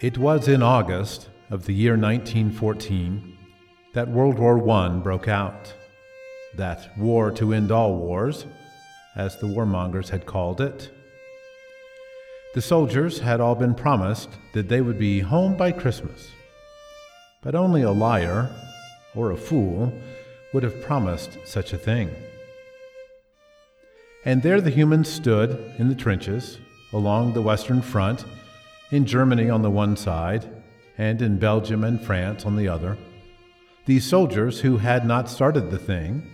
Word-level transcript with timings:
It 0.00 0.16
was 0.16 0.46
in 0.46 0.62
August 0.62 1.28
of 1.50 1.66
the 1.66 1.74
year 1.74 1.96
1914 1.96 3.36
that 3.94 4.06
World 4.06 4.38
War 4.38 4.70
I 4.70 4.90
broke 4.90 5.26
out. 5.26 5.74
That 6.54 6.96
war 6.96 7.32
to 7.32 7.52
end 7.52 7.72
all 7.72 7.96
wars, 7.96 8.46
as 9.16 9.36
the 9.36 9.48
warmongers 9.48 10.10
had 10.10 10.24
called 10.24 10.60
it. 10.60 10.92
The 12.54 12.62
soldiers 12.62 13.18
had 13.18 13.40
all 13.40 13.56
been 13.56 13.74
promised 13.74 14.28
that 14.52 14.68
they 14.68 14.80
would 14.80 15.00
be 15.00 15.18
home 15.18 15.56
by 15.56 15.72
Christmas. 15.72 16.30
But 17.42 17.56
only 17.56 17.82
a 17.82 17.90
liar 17.90 18.54
or 19.16 19.32
a 19.32 19.36
fool 19.36 19.92
would 20.54 20.62
have 20.62 20.80
promised 20.80 21.38
such 21.44 21.72
a 21.72 21.76
thing. 21.76 22.08
And 24.24 24.44
there 24.44 24.60
the 24.60 24.70
humans 24.70 25.08
stood 25.08 25.74
in 25.76 25.88
the 25.88 25.96
trenches 25.96 26.58
along 26.92 27.32
the 27.32 27.42
Western 27.42 27.82
Front 27.82 28.24
in 28.90 29.04
Germany 29.04 29.50
on 29.50 29.62
the 29.62 29.70
one 29.70 29.96
side, 29.96 30.48
and 30.96 31.20
in 31.22 31.38
Belgium 31.38 31.84
and 31.84 32.00
France 32.00 32.44
on 32.44 32.56
the 32.56 32.68
other, 32.68 32.96
these 33.86 34.04
soldiers 34.04 34.60
who 34.60 34.78
had 34.78 35.06
not 35.06 35.30
started 35.30 35.70
the 35.70 35.78
thing, 35.78 36.28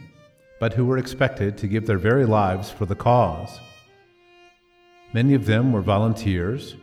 but 0.58 0.74
who 0.74 0.84
were 0.86 0.98
expected 0.98 1.58
to 1.58 1.68
give 1.68 1.86
their 1.86 1.98
very 1.98 2.24
lives 2.24 2.70
for 2.70 2.86
the 2.86 2.94
cause. 2.94 3.60
Many 5.12 5.34
of 5.34 5.46
them 5.46 5.72
were 5.72 5.82
volunteers, 5.82 6.76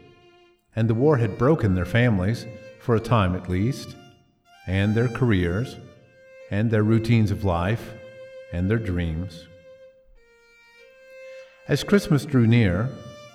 and 0.76 0.90
the 0.90 0.94
war 0.94 1.18
had 1.18 1.38
broken 1.38 1.76
their 1.76 1.86
families, 1.86 2.46
for 2.80 2.96
a 2.96 3.00
time 3.00 3.36
at 3.36 3.50
least, 3.50 3.96
and 4.68 4.96
their 4.96 5.08
careers, 5.08 5.78
and 6.50 6.72
their 6.72 6.84
routines 6.84 7.32
of 7.32 7.44
life, 7.44 7.94
and 8.54 8.70
their 8.70 8.80
dreams. 8.80 9.48
As 11.68 11.84
Christmas 11.84 12.26
drew 12.26 12.48
near, 12.48 12.90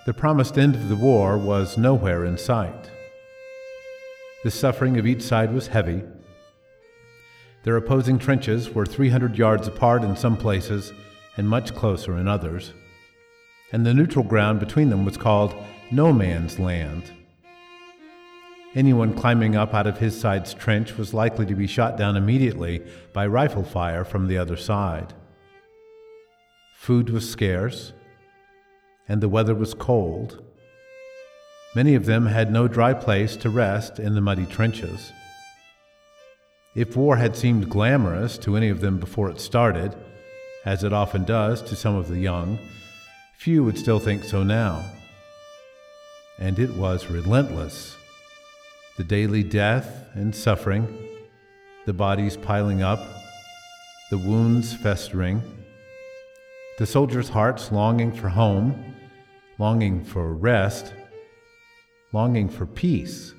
the 0.07 0.15
promised 0.15 0.57
end 0.57 0.77
of 0.77 0.89
the 0.89 0.95
war 0.95 1.37
was 1.37 1.77
nowhere 1.77 2.25
in 2.25 2.39
sight. 2.39 2.91
The 4.45 4.53
suffering 4.53 4.99
of 4.99 5.07
each 5.07 5.21
side 5.21 5.53
was 5.53 5.67
heavy. 5.67 6.05
Their 7.65 7.77
opposing 7.77 8.21
trenches 8.21 8.71
were 8.71 8.87
300 8.87 9.37
yards 9.37 9.67
apart 9.67 10.05
in 10.05 10.15
some 10.15 10.37
places 10.37 10.93
and 11.37 11.49
much 11.49 11.75
closer 11.75 12.17
in 12.19 12.29
others, 12.29 12.73
and 13.73 13.85
the 13.85 13.93
neutral 13.93 14.25
ground 14.25 14.61
between 14.61 14.91
them 14.91 15.05
was 15.05 15.17
called 15.17 15.57
no 15.91 16.13
man's 16.13 16.61
land. 16.61 17.11
Anyone 18.77 19.13
climbing 19.13 19.57
up 19.57 19.75
out 19.75 19.89
of 19.89 19.99
his 19.99 20.19
side's 20.19 20.55
trench 20.55 20.97
was 20.97 21.15
likely 21.15 21.47
to 21.47 21.57
be 21.57 21.67
shot 21.67 21.97
down 21.97 22.17
immediately 22.17 22.81
by 23.13 23.27
rifle 23.27 23.65
fire 23.65 24.05
from 24.05 24.29
the 24.29 24.39
other 24.39 24.57
side. 24.57 25.15
Food 26.77 27.11
was 27.11 27.29
scarce, 27.29 27.93
and 29.09 29.21
the 29.21 29.29
weather 29.29 29.55
was 29.55 29.75
cold. 29.75 30.43
Many 31.75 31.95
of 31.95 32.07
them 32.07 32.27
had 32.27 32.51
no 32.51 32.69
dry 32.69 32.95
place 32.95 33.37
to 33.37 33.51
rest 33.51 33.99
in 33.99 34.15
the 34.15 34.21
muddy 34.21 34.47
trenches. 34.47 35.13
If 36.75 36.97
war 36.97 37.17
had 37.17 37.37
seemed 37.37 37.71
glamorous 37.71 38.39
to 38.39 38.57
any 38.57 38.69
of 38.69 38.81
them 38.81 38.99
before 38.99 39.31
it 39.31 39.41
started, 39.41 39.95
as 40.65 40.85
it 40.85 40.93
often 40.93 41.25
does 41.25 41.63
to 41.63 41.77
some 41.77 41.95
of 41.95 42.09
the 42.09 42.19
young, 42.19 42.59
few 43.39 43.63
would 43.63 43.79
still 43.79 43.99
think 43.99 44.25
so 44.25 44.43
now. 44.43 44.85
And 46.39 46.59
it 46.59 46.75
was 46.75 47.11
relentless. 47.11 47.97
The 48.97 49.05
daily 49.05 49.43
death 49.43 50.07
and 50.15 50.35
suffering, 50.35 50.87
the 51.85 51.93
bodies 51.93 52.37
piling 52.37 52.83
up, 52.83 53.01
the 54.11 54.19
wounds 54.19 54.75
festering, 54.75 55.43
the 56.79 56.87
soldiers' 56.87 57.29
hearts 57.29 57.71
longing 57.71 58.13
for 58.13 58.29
home, 58.29 58.96
longing 59.59 60.05
for 60.05 60.35
rest, 60.35 60.93
longing 62.13 62.49
for 62.49 62.67
peace, 62.67 63.35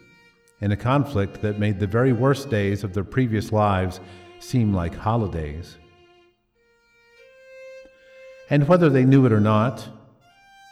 in 0.59 0.71
a 0.71 0.77
conflict 0.77 1.41
that 1.41 1.59
made 1.59 1.79
the 1.79 1.87
very 1.87 2.11
worst 2.11 2.49
days 2.49 2.83
of 2.83 2.93
their 2.93 3.03
previous 3.03 3.51
lives 3.51 3.99
seem 4.39 4.73
like 4.73 4.95
holidays. 4.95 5.77
And 8.49 8.67
whether 8.67 8.89
they 8.89 9.05
knew 9.05 9.25
it 9.25 9.31
or 9.31 9.39
not, 9.39 9.87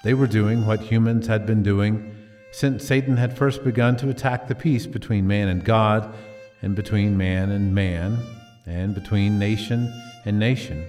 they 0.04 0.14
were 0.14 0.28
doing 0.28 0.66
what 0.66 0.80
humans 0.80 1.28
had 1.28 1.46
been 1.46 1.62
doing 1.62 2.16
since 2.52 2.86
Satan 2.86 3.18
had 3.18 3.38
first 3.38 3.64
begun 3.64 3.98
to 3.98 4.10
attack 4.10 4.48
the 4.48 4.56
peace 4.56 4.86
between 4.86 5.28
man 5.28 5.50
and 5.50 5.66
God, 5.66 6.14
and 6.62 6.74
between 6.74 7.18
man 7.18 7.52
and 7.52 7.76
man, 7.76 8.18
and 8.66 8.96
between 8.96 9.38
nation 9.38 9.94
and 10.24 10.40
nation. 10.40 10.88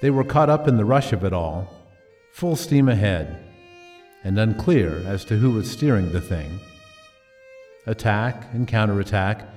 They 0.00 0.10
were 0.10 0.24
caught 0.24 0.48
up 0.48 0.66
in 0.66 0.78
the 0.78 0.84
rush 0.84 1.12
of 1.12 1.24
it 1.24 1.32
all 1.32 1.68
full 2.34 2.56
steam 2.56 2.88
ahead, 2.88 3.38
and 4.24 4.40
unclear 4.40 5.00
as 5.06 5.24
to 5.24 5.36
who 5.36 5.52
was 5.52 5.70
steering 5.70 6.10
the 6.10 6.20
thing. 6.20 6.58
Attack 7.86 8.52
and 8.52 8.66
counterattack, 8.66 9.48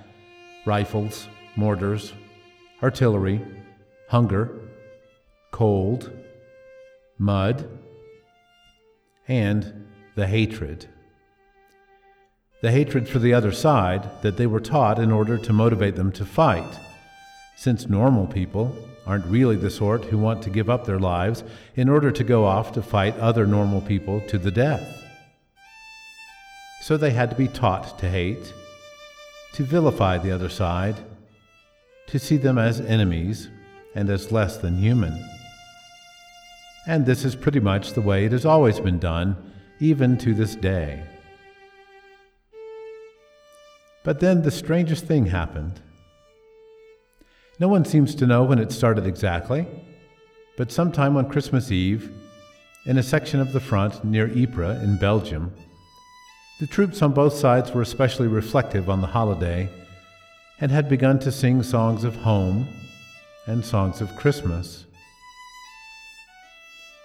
rifles, 0.63 1.27
mortars, 1.55 2.13
artillery, 2.83 3.43
hunger, 4.09 4.59
cold, 5.49 6.11
mud, 7.17 7.67
and 9.27 9.87
the 10.13 10.27
hatred. 10.27 10.85
The 12.61 12.71
hatred 12.71 13.09
for 13.09 13.17
the 13.17 13.33
other 13.33 13.51
side 13.51 14.21
that 14.21 14.37
they 14.37 14.45
were 14.45 14.59
taught 14.59 14.99
in 14.99 15.11
order 15.11 15.39
to 15.39 15.51
motivate 15.51 15.95
them 15.95 16.11
to 16.11 16.25
fight, 16.25 16.77
since 17.55 17.89
normal 17.89 18.27
people 18.27 18.77
aren't 19.07 19.25
really 19.25 19.55
the 19.55 19.69
sort 19.69 20.03
who 20.05 20.17
want 20.17 20.43
to 20.43 20.49
give 20.49 20.69
up 20.69 20.85
their 20.85 20.99
lives 20.99 21.43
in 21.75 21.87
order 21.87 22.11
to 22.11 22.23
go 22.23 22.45
off 22.45 22.73
to 22.73 22.81
fight 22.81 23.17
other 23.17 23.47
normal 23.47 23.81
people 23.81 24.21
to 24.27 24.37
the 24.37 24.51
death. 24.51 25.03
So 26.81 26.97
they 26.97 27.11
had 27.11 27.29
to 27.29 27.35
be 27.35 27.47
taught 27.47 27.97
to 27.99 28.09
hate, 28.09 28.53
to 29.53 29.63
vilify 29.63 30.17
the 30.17 30.31
other 30.31 30.49
side, 30.49 30.95
to 32.07 32.19
see 32.19 32.37
them 32.37 32.57
as 32.57 32.81
enemies 32.81 33.49
and 33.95 34.09
as 34.09 34.31
less 34.31 34.57
than 34.57 34.77
human. 34.77 35.17
And 36.85 37.05
this 37.05 37.25
is 37.25 37.35
pretty 37.35 37.59
much 37.59 37.93
the 37.93 38.01
way 38.01 38.25
it 38.25 38.31
has 38.31 38.45
always 38.45 38.79
been 38.79 38.99
done, 38.99 39.35
even 39.79 40.17
to 40.19 40.33
this 40.33 40.55
day. 40.55 41.03
But 44.03 44.19
then 44.19 44.41
the 44.41 44.51
strangest 44.51 45.05
thing 45.05 45.25
happened. 45.25 45.81
No 47.59 47.67
one 47.67 47.85
seems 47.85 48.13
to 48.15 48.27
know 48.27 48.43
when 48.43 48.59
it 48.59 48.71
started 48.71 49.07
exactly, 49.07 49.65
but 50.57 50.71
sometime 50.71 51.17
on 51.17 51.27
Christmas 51.27 51.71
Eve, 51.71 52.11
in 52.85 52.99
a 52.99 53.03
section 53.03 53.39
of 53.39 53.51
the 53.51 53.59
front 53.59 54.05
near 54.05 54.27
Ypres 54.27 54.83
in 54.83 54.97
Belgium, 54.97 55.51
the 56.59 56.67
troops 56.67 57.01
on 57.01 57.13
both 57.13 57.33
sides 57.33 57.71
were 57.71 57.81
especially 57.81 58.27
reflective 58.27 58.91
on 58.91 59.01
the 59.01 59.07
holiday 59.07 59.69
and 60.59 60.71
had 60.71 60.87
begun 60.87 61.17
to 61.19 61.31
sing 61.31 61.63
songs 61.63 62.03
of 62.03 62.15
home 62.17 62.67
and 63.47 63.65
songs 63.65 64.01
of 64.01 64.15
Christmas. 64.15 64.85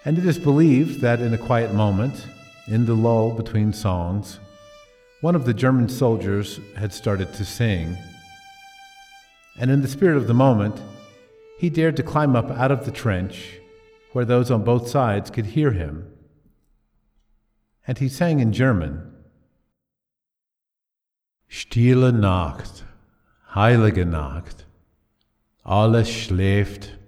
And 0.04 0.18
it 0.18 0.26
is 0.26 0.38
believed 0.38 1.00
that 1.00 1.20
in 1.20 1.32
a 1.32 1.38
quiet 1.38 1.72
moment, 1.72 2.26
in 2.68 2.84
the 2.84 2.94
lull 2.94 3.30
between 3.30 3.72
songs, 3.72 4.38
one 5.22 5.34
of 5.34 5.46
the 5.46 5.54
German 5.54 5.88
soldiers 5.88 6.60
had 6.76 6.92
started 6.92 7.32
to 7.34 7.44
sing 7.44 7.96
and 9.58 9.70
in 9.70 9.82
the 9.82 9.88
spirit 9.88 10.16
of 10.16 10.26
the 10.26 10.34
moment, 10.34 10.80
he 11.58 11.70
dared 11.70 11.96
to 11.96 12.02
climb 12.02 12.34
up 12.34 12.50
out 12.50 12.70
of 12.70 12.84
the 12.84 12.90
trench 12.90 13.60
where 14.12 14.24
those 14.24 14.50
on 14.50 14.64
both 14.64 14.88
sides 14.88 15.30
could 15.30 15.46
hear 15.46 15.72
him. 15.72 16.06
And 17.86 17.98
he 17.98 18.08
sang 18.08 18.40
in 18.40 18.52
German 18.52 19.08
Stille 21.48 22.12
Nacht, 22.12 22.84
heilige 23.54 24.06
Nacht, 24.06 24.66
alles 25.64 26.08
schläft, 26.08 26.98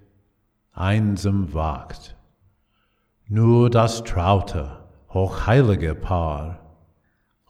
einsam 0.73 1.53
wacht. 1.53 2.15
Nur 3.27 3.69
das 3.71 4.03
traute, 4.03 4.77
hochheilige 5.09 5.95
Paar, 5.95 6.59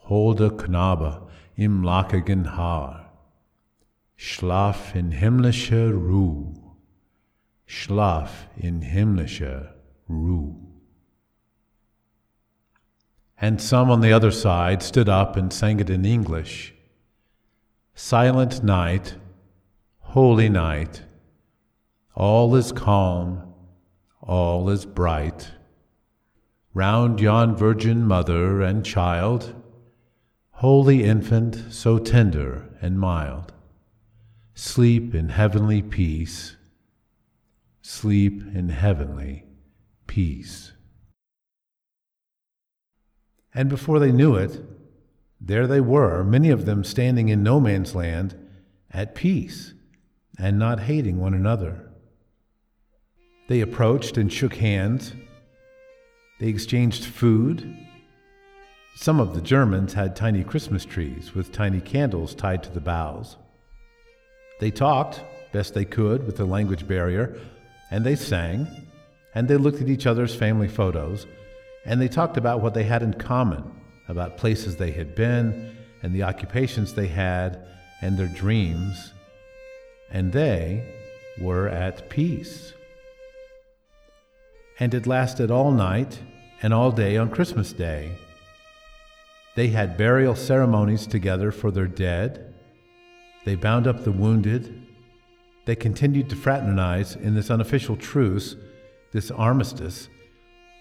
holde 0.08 0.52
Knabe 0.52 1.28
im 1.56 1.84
lackigen 1.84 2.56
Haar. 2.56 3.05
Schlaf 4.18 4.96
in 4.96 5.12
himmlischer 5.12 5.92
Ruhe. 5.92 6.56
Schlaf 7.68 8.48
in 8.58 8.82
himmlischer 8.82 9.72
Ruhe. 10.10 10.56
And 13.38 13.62
some 13.62 13.92
on 13.92 14.02
the 14.02 14.14
other 14.14 14.32
side 14.32 14.82
stood 14.82 15.10
up 15.10 15.36
and 15.36 15.52
sang 15.52 15.80
it 15.80 15.90
in 15.90 16.06
English. 16.06 16.74
Silent 17.94 18.64
night, 18.64 19.16
holy 20.00 20.50
night, 20.50 21.04
all 22.16 22.56
is 22.56 22.72
calm, 22.72 23.54
all 24.22 24.70
is 24.70 24.86
bright. 24.86 25.52
Round 26.74 27.20
yon 27.20 27.56
virgin 27.56 28.06
mother 28.06 28.62
and 28.62 28.86
child, 28.86 29.54
holy 30.52 31.04
infant, 31.04 31.74
so 31.74 31.98
tender 31.98 32.70
and 32.82 33.00
mild. 33.00 33.54
Sleep 34.58 35.14
in 35.14 35.30
heavenly 35.30 35.82
peace. 35.82 36.56
Sleep 37.82 38.42
in 38.56 38.70
heavenly 38.70 39.44
peace. 40.08 40.72
And 43.54 43.68
before 43.68 44.00
they 44.00 44.14
knew 44.14 44.36
it, 44.36 44.64
there 45.42 45.68
they 45.68 45.82
were, 45.82 46.24
many 46.24 46.50
of 46.50 46.66
them 46.66 46.86
standing 46.86 47.28
in 47.28 47.44
no 47.44 47.60
man's 47.60 47.94
land, 47.94 48.36
at 48.92 49.14
peace 49.14 49.74
and 50.40 50.58
not 50.58 50.80
hating 50.80 51.20
one 51.20 51.34
another. 51.34 51.92
They 53.50 53.60
approached 53.60 54.18
and 54.18 54.32
shook 54.32 54.56
hands. 54.56 55.14
They 56.40 56.48
exchanged 56.48 57.04
food. 57.04 57.78
Some 58.96 59.20
of 59.20 59.36
the 59.36 59.42
Germans 59.42 59.94
had 59.94 60.16
tiny 60.16 60.46
Christmas 60.46 60.86
trees 60.86 61.36
with 61.36 61.52
tiny 61.52 61.82
candles 61.82 62.34
tied 62.34 62.64
to 62.64 62.72
the 62.72 62.80
boughs. 62.80 63.36
They 64.60 64.72
talked, 64.72 65.22
best 65.52 65.74
they 65.74 65.86
could, 65.86 66.26
with 66.26 66.38
the 66.38 66.46
language 66.46 66.88
barrier, 66.88 67.38
and 67.92 68.06
they 68.06 68.16
sang, 68.16 68.68
and 69.34 69.48
they 69.48 69.58
looked 69.58 69.82
at 69.82 69.90
each 69.90 70.08
other's 70.08 70.36
family 70.36 70.68
photos, 70.68 71.26
and 71.86 72.02
they 72.02 72.08
talked 72.08 72.38
about 72.38 72.62
what 72.62 72.74
they 72.74 72.84
had 72.84 73.04
in 73.04 73.14
common, 73.14 73.64
about 74.08 74.38
places 74.38 74.76
they 74.76 74.92
had 74.92 75.16
been, 75.16 75.76
and 76.02 76.14
the 76.14 76.24
occupations 76.24 76.94
they 76.94 77.08
had, 77.08 77.66
and 78.02 78.18
their 78.18 78.28
dreams, 78.28 79.14
and 80.12 80.32
they 80.32 80.84
were 81.40 81.68
at 81.68 82.10
peace 82.10 82.74
and 84.80 84.94
it 84.94 85.08
lasted 85.08 85.52
all 85.52 85.72
night 85.72 86.20
and 86.62 86.74
all 86.74 86.92
day 86.92 87.18
on 87.18 87.30
Christmas 87.30 87.72
Day. 87.72 88.12
They 89.56 89.68
had 89.68 89.98
burial 89.98 90.36
ceremonies 90.36 91.08
together 91.08 91.52
for 91.52 91.72
their 91.72 91.88
dead. 91.88 92.54
They 93.46 93.56
bound 93.56 93.88
up 93.88 94.04
the 94.04 94.12
wounded. 94.12 94.86
They 95.66 95.76
continued 95.76 96.30
to 96.30 96.36
fraternize 96.36 97.16
in 97.16 97.36
this 97.36 97.50
unofficial 97.50 97.96
truce, 97.96 98.56
this 99.12 99.32
armistice. 99.32 100.10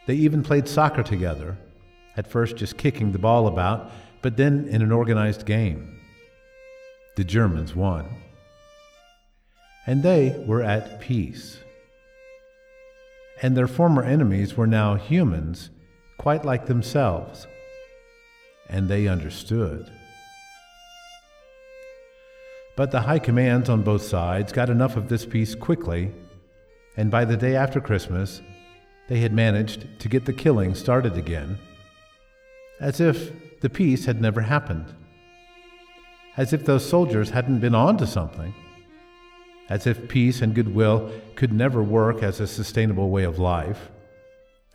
They 0.07 0.15
even 0.15 0.43
played 0.43 0.69
soccer 0.69 1.03
together, 1.03 1.57
at 2.17 2.27
first 2.27 2.57
just 2.57 2.77
kicking 2.77 3.13
the 3.13 3.19
ball 3.19 3.47
about, 3.47 3.93
but 4.23 4.37
then 4.37 4.67
in 4.69 4.83
an 4.83 4.93
organized 4.93 5.47
game. 5.47 6.01
The 7.17 7.25
Germans 7.25 7.77
won. 7.77 8.07
And 9.87 10.03
they 10.03 10.43
were 10.47 10.63
at 10.63 11.01
peace 11.01 11.59
and 13.43 13.57
their 13.57 13.67
former 13.67 14.03
enemies 14.03 14.57
were 14.57 14.67
now 14.67 14.95
humans, 14.95 15.71
quite 16.19 16.45
like 16.45 16.67
themselves. 16.67 17.47
And 18.69 18.89
they 18.89 19.07
understood. 19.07 19.91
But 22.77 22.91
the 22.91 23.01
high 23.01 23.19
commands 23.19 23.69
on 23.69 23.83
both 23.83 24.03
sides 24.03 24.53
got 24.53 24.71
enough 24.71 24.97
of 24.97 25.09
this 25.09 25.25
peace 25.25 25.55
quickly, 25.55 26.13
and 26.97 27.11
by 27.11 27.25
the 27.25 27.37
day 27.37 27.57
after 27.57 27.81
Christmas, 27.81 28.43
they 29.09 29.21
had 29.21 29.33
managed 29.33 30.01
to 30.01 30.09
get 30.09 30.25
the 30.25 30.33
killing 30.33 30.75
started 30.75 31.17
again, 31.17 31.59
as 32.81 33.01
if 33.01 33.61
the 33.61 33.71
peace 33.71 34.07
had 34.07 34.21
never 34.21 34.41
happened, 34.41 34.93
as 36.37 36.53
if 36.53 36.65
those 36.65 36.89
soldiers 36.89 37.31
hadn't 37.31 37.61
been 37.61 37.75
on 37.75 37.97
to 37.99 38.07
something 38.07 38.55
as 39.69 39.87
if 39.87 40.09
peace 40.09 40.43
and 40.43 40.55
goodwill 40.55 41.11
could 41.37 41.53
never 41.53 41.83
work 41.83 42.23
as 42.23 42.41
a 42.41 42.47
sustainable 42.47 43.11
way 43.11 43.25
of 43.25 43.39
life, 43.39 43.91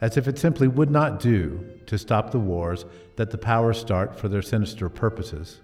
as 0.02 0.18
if 0.18 0.28
it 0.28 0.40
simply 0.40 0.68
would 0.68 0.90
not 0.90 1.20
do 1.20 1.64
to 1.86 1.98
stop 1.98 2.32
the 2.32 2.40
wars 2.40 2.86
that 3.16 3.32
the 3.32 3.38
powers 3.38 3.80
start 3.80 4.18
for 4.18 4.28
their 4.28 4.42
sinister 4.42 4.90
purposes, 4.90 5.60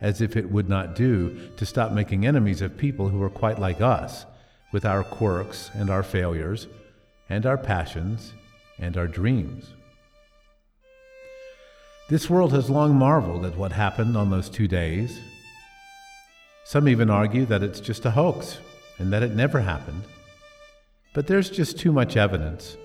as 0.00 0.20
if 0.20 0.36
it 0.36 0.50
would 0.50 0.68
not 0.68 0.94
do 0.94 1.50
to 1.56 1.66
stop 1.66 1.92
making 1.92 2.26
enemies 2.26 2.62
of 2.62 2.76
people 2.76 3.08
who 3.08 3.22
are 3.22 3.30
quite 3.30 3.58
like 3.58 3.80
us, 3.80 4.26
with 4.72 4.84
our 4.84 5.04
quirks 5.04 5.70
and 5.74 5.88
our 5.90 6.02
failures, 6.02 6.66
and 7.28 7.46
our 7.46 7.58
passions 7.58 8.32
and 8.78 8.96
our 8.96 9.06
dreams. 9.06 9.72
This 12.08 12.28
world 12.28 12.52
has 12.52 12.68
long 12.68 12.94
marveled 12.94 13.46
at 13.46 13.56
what 13.56 13.72
happened 13.72 14.16
on 14.16 14.30
those 14.30 14.50
two 14.50 14.68
days 14.68 15.20
some 16.66 16.88
even 16.88 17.10
argue 17.10 17.44
that 17.44 17.62
it's 17.62 17.78
just 17.78 18.06
a 18.06 18.10
hoax 18.10 18.56
and 18.98 19.12
that 19.12 19.22
it 19.22 19.34
never 19.34 19.60
happened. 19.60 20.02
But 21.12 21.26
there's 21.26 21.50
just 21.50 21.78
too 21.78 21.92
much 21.92 22.16
evidence, 22.16 22.78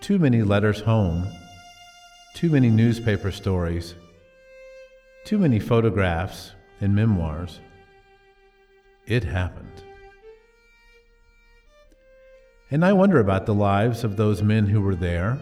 too 0.00 0.18
many 0.20 0.42
letters 0.42 0.80
home, 0.80 1.26
too 2.34 2.50
many 2.50 2.70
newspaper 2.70 3.32
stories, 3.32 3.96
too 5.24 5.38
many 5.38 5.58
photographs 5.58 6.52
and 6.80 6.94
memoirs. 6.94 7.60
It 9.06 9.24
happened. 9.24 9.82
And 12.70 12.84
I 12.84 12.92
wonder 12.92 13.20
about 13.20 13.46
the 13.46 13.54
lives 13.54 14.04
of 14.04 14.16
those 14.16 14.42
men 14.42 14.66
who 14.66 14.80
were 14.80 14.94
there. 14.94 15.38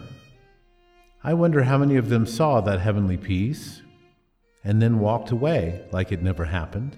I 1.24 1.34
wonder 1.34 1.64
how 1.64 1.78
many 1.78 1.96
of 1.96 2.08
them 2.08 2.26
saw 2.26 2.60
that 2.60 2.80
heavenly 2.80 3.16
peace 3.16 3.82
and 4.64 4.80
then 4.80 5.00
walked 5.00 5.30
away 5.30 5.84
like 5.90 6.12
it 6.12 6.22
never 6.22 6.44
happened. 6.44 6.96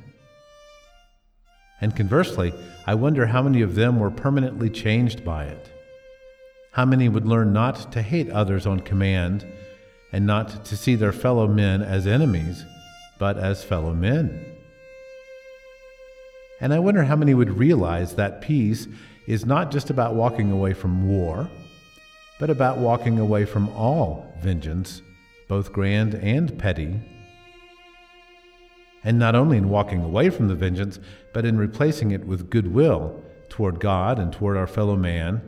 And 1.80 1.96
conversely, 1.96 2.52
I 2.86 2.94
wonder 2.94 3.26
how 3.26 3.42
many 3.42 3.62
of 3.62 3.74
them 3.74 3.98
were 3.98 4.10
permanently 4.10 4.70
changed 4.70 5.24
by 5.24 5.44
it. 5.44 5.70
How 6.72 6.84
many 6.84 7.08
would 7.08 7.26
learn 7.26 7.52
not 7.52 7.92
to 7.92 8.02
hate 8.02 8.30
others 8.30 8.66
on 8.66 8.80
command 8.80 9.46
and 10.12 10.26
not 10.26 10.64
to 10.66 10.76
see 10.76 10.94
their 10.94 11.12
fellow 11.12 11.46
men 11.46 11.82
as 11.82 12.06
enemies, 12.06 12.64
but 13.18 13.38
as 13.38 13.64
fellow 13.64 13.94
men? 13.94 14.54
And 16.60 16.72
I 16.72 16.78
wonder 16.78 17.04
how 17.04 17.16
many 17.16 17.34
would 17.34 17.58
realize 17.58 18.14
that 18.14 18.40
peace 18.40 18.86
is 19.26 19.44
not 19.44 19.70
just 19.70 19.90
about 19.90 20.14
walking 20.14 20.50
away 20.50 20.72
from 20.72 21.08
war, 21.08 21.48
but 22.38 22.50
about 22.50 22.78
walking 22.78 23.18
away 23.18 23.44
from 23.44 23.68
all 23.70 24.32
vengeance, 24.40 25.02
both 25.48 25.72
grand 25.72 26.14
and 26.14 26.58
petty, 26.58 27.00
and 29.04 29.18
not 29.18 29.34
only 29.34 29.58
in 29.58 29.68
walking 29.68 30.02
away 30.02 30.30
from 30.30 30.48
the 30.48 30.54
vengeance, 30.54 30.98
but 31.32 31.44
in 31.44 31.58
replacing 31.58 32.10
it 32.10 32.24
with 32.26 32.48
goodwill 32.48 33.22
toward 33.50 33.78
God 33.78 34.18
and 34.18 34.32
toward 34.32 34.56
our 34.56 34.66
fellow 34.66 34.96
man, 34.96 35.42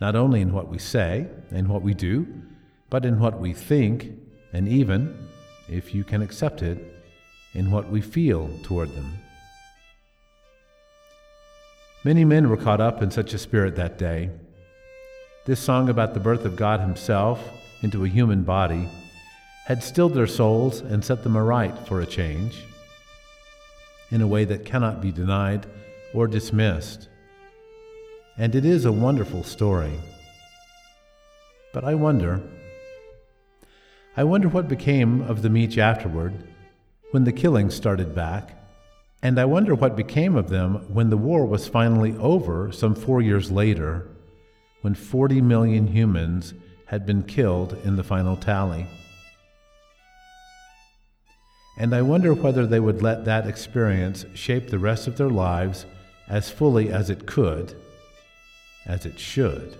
not 0.00 0.14
only 0.14 0.40
in 0.40 0.52
what 0.52 0.68
we 0.68 0.78
say 0.78 1.26
and 1.50 1.68
what 1.68 1.82
we 1.82 1.92
do, 1.92 2.26
but 2.90 3.04
in 3.04 3.18
what 3.18 3.40
we 3.40 3.52
think, 3.52 4.12
and 4.52 4.68
even, 4.68 5.28
if 5.68 5.94
you 5.94 6.04
can 6.04 6.22
accept 6.22 6.62
it, 6.62 6.93
in 7.54 7.70
what 7.70 7.90
we 7.90 8.00
feel 8.00 8.50
toward 8.62 8.94
them. 8.94 9.18
Many 12.04 12.24
men 12.24 12.50
were 12.50 12.56
caught 12.56 12.80
up 12.80 13.00
in 13.00 13.10
such 13.10 13.32
a 13.32 13.38
spirit 13.38 13.76
that 13.76 13.96
day. 13.96 14.30
This 15.46 15.60
song 15.60 15.88
about 15.88 16.12
the 16.12 16.20
birth 16.20 16.44
of 16.44 16.56
God 16.56 16.80
Himself 16.80 17.40
into 17.82 18.04
a 18.04 18.08
human 18.08 18.42
body 18.42 18.88
had 19.64 19.82
stilled 19.82 20.14
their 20.14 20.26
souls 20.26 20.80
and 20.80 21.02
set 21.02 21.22
them 21.22 21.36
aright 21.36 21.86
for 21.86 22.00
a 22.00 22.06
change 22.06 22.64
in 24.10 24.20
a 24.20 24.26
way 24.26 24.44
that 24.44 24.64
cannot 24.64 25.00
be 25.00 25.10
denied 25.10 25.66
or 26.12 26.26
dismissed. 26.26 27.08
And 28.36 28.54
it 28.54 28.64
is 28.64 28.84
a 28.84 28.92
wonderful 28.92 29.42
story. 29.42 29.98
But 31.72 31.84
I 31.84 31.94
wonder, 31.94 32.42
I 34.16 34.24
wonder 34.24 34.48
what 34.48 34.68
became 34.68 35.22
of 35.22 35.42
the 35.42 35.50
Meech 35.50 35.78
afterward, 35.78 36.34
when 37.14 37.22
the 37.22 37.32
killing 37.32 37.70
started 37.70 38.12
back, 38.12 38.58
and 39.22 39.38
I 39.38 39.44
wonder 39.44 39.74
what 39.74 39.96
became 39.96 40.34
of 40.34 40.50
them 40.50 40.84
when 40.92 41.10
the 41.10 41.16
war 41.16 41.46
was 41.46 41.68
finally 41.68 42.16
over 42.16 42.72
some 42.72 42.96
four 42.96 43.22
years 43.22 43.52
later, 43.52 44.08
when 44.82 44.96
40 44.96 45.40
million 45.40 45.86
humans 45.86 46.52
had 46.86 47.06
been 47.06 47.22
killed 47.22 47.78
in 47.84 47.94
the 47.94 48.02
final 48.02 48.36
tally 48.36 48.88
and 51.76 51.94
I 51.94 52.02
wonder 52.02 52.34
whether 52.34 52.66
they 52.66 52.80
would 52.80 53.02
let 53.02 53.24
that 53.24 53.46
experience 53.46 54.24
shape 54.34 54.68
the 54.68 54.78
rest 54.78 55.06
of 55.06 55.16
their 55.16 55.30
lives 55.30 55.86
as 56.28 56.50
fully 56.50 56.90
as 56.90 57.10
it 57.10 57.26
could, 57.26 57.74
as 58.86 59.04
it 59.04 59.18
should. 59.18 59.76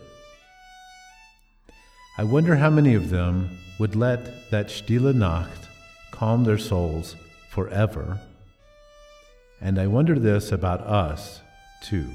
I 2.19 2.25
wonder 2.25 2.57
how 2.57 2.71
many 2.71 2.95
of 2.95 3.11
them 3.11 3.59
would 3.79 3.97
let 3.97 4.51
that 4.51 4.71
Stille 4.71 5.13
Nacht 5.13 5.69
calm 6.11 6.45
their 6.45 6.59
souls 6.59 7.17
forever. 7.55 8.19
And 9.61 9.79
I 9.79 9.87
wonder 9.87 10.19
this 10.19 10.51
about 10.51 10.81
us, 10.81 11.41
too. 11.83 12.11